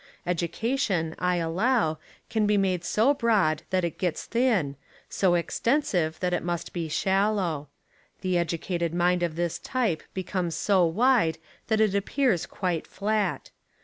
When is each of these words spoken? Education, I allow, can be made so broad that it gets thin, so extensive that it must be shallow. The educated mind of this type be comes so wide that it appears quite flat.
Education, 0.25 1.13
I 1.19 1.35
allow, 1.35 1.99
can 2.31 2.47
be 2.47 2.57
made 2.57 2.83
so 2.83 3.13
broad 3.13 3.61
that 3.69 3.83
it 3.83 3.99
gets 3.99 4.25
thin, 4.25 4.75
so 5.07 5.35
extensive 5.35 6.19
that 6.21 6.33
it 6.33 6.41
must 6.41 6.73
be 6.73 6.89
shallow. 6.89 7.69
The 8.21 8.35
educated 8.39 8.95
mind 8.95 9.21
of 9.21 9.35
this 9.35 9.59
type 9.59 10.01
be 10.15 10.23
comes 10.23 10.55
so 10.55 10.83
wide 10.87 11.37
that 11.67 11.79
it 11.79 11.93
appears 11.93 12.47
quite 12.47 12.87
flat. 12.87 13.51